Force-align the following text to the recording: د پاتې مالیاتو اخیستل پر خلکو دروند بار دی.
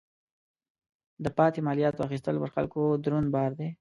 د 1.23 1.25
پاتې 1.37 1.59
مالیاتو 1.67 2.03
اخیستل 2.07 2.35
پر 2.41 2.49
خلکو 2.55 2.81
دروند 3.03 3.27
بار 3.35 3.51
دی. 3.59 3.67